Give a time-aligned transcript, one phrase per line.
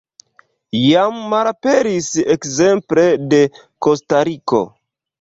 [0.83, 2.09] Jam malaperis
[2.39, 3.45] ekzemple de
[3.87, 4.69] Kostariko.